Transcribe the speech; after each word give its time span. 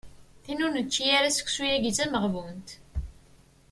Tin 0.43 0.63
ur 0.65 0.71
nečči 0.73 1.05
ara 1.17 1.35
seksu-yagi 1.37 1.91
d 1.93 1.95
tameɣbunt. 1.97 2.69